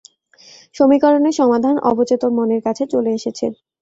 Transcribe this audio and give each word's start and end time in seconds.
সমীকরণের 0.75 1.37
সমাধান 1.39 1.75
অবচেতন 1.91 2.31
মনের 2.37 2.61
কাছে 2.63 2.83
চলে 2.93 3.11
এসেছে। 3.13 3.45